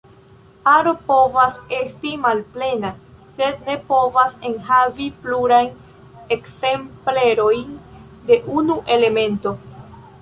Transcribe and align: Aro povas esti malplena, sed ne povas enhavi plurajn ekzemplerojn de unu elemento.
Aro 0.69 0.91
povas 1.09 1.59
esti 1.79 2.13
malplena, 2.23 2.91
sed 3.35 3.61
ne 3.67 3.75
povas 3.91 4.33
enhavi 4.51 5.11
plurajn 5.27 5.71
ekzemplerojn 6.37 7.77
de 8.33 8.43
unu 8.59 8.83
elemento. 8.97 9.55